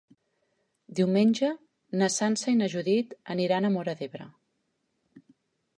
Diumenge 0.99 1.51
na 2.01 2.09
Sança 2.15 2.49
i 2.55 2.59
na 2.63 2.71
Judit 2.77 3.15
aniran 3.35 3.69
a 3.69 3.73
Móra 3.79 3.97
d'Ebre. 4.03 4.31